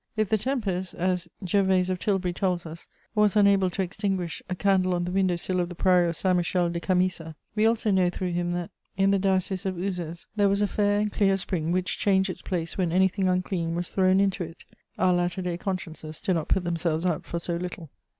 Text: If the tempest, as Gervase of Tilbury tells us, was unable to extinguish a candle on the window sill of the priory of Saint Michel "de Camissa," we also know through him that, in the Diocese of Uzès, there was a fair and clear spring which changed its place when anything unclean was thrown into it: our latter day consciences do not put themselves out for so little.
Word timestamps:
If 0.17 0.29
the 0.29 0.37
tempest, 0.39 0.95
as 0.95 1.27
Gervase 1.45 1.87
of 1.91 1.99
Tilbury 1.99 2.33
tells 2.33 2.65
us, 2.65 2.87
was 3.13 3.35
unable 3.35 3.69
to 3.69 3.83
extinguish 3.83 4.41
a 4.49 4.55
candle 4.55 4.95
on 4.95 5.05
the 5.05 5.11
window 5.11 5.35
sill 5.35 5.59
of 5.59 5.69
the 5.69 5.75
priory 5.75 6.09
of 6.09 6.15
Saint 6.15 6.37
Michel 6.37 6.71
"de 6.71 6.79
Camissa," 6.79 7.35
we 7.55 7.67
also 7.67 7.91
know 7.91 8.09
through 8.09 8.31
him 8.31 8.51
that, 8.53 8.71
in 8.97 9.11
the 9.11 9.19
Diocese 9.19 9.63
of 9.63 9.75
Uzès, 9.75 10.25
there 10.35 10.49
was 10.49 10.63
a 10.63 10.67
fair 10.67 11.01
and 11.01 11.11
clear 11.11 11.37
spring 11.37 11.71
which 11.71 11.99
changed 11.99 12.31
its 12.31 12.41
place 12.41 12.79
when 12.79 12.91
anything 12.91 13.27
unclean 13.27 13.75
was 13.75 13.91
thrown 13.91 14.19
into 14.19 14.43
it: 14.43 14.65
our 14.97 15.13
latter 15.13 15.43
day 15.43 15.55
consciences 15.55 16.19
do 16.19 16.33
not 16.33 16.47
put 16.47 16.63
themselves 16.63 17.05
out 17.05 17.23
for 17.23 17.37
so 17.37 17.55
little. 17.57 17.91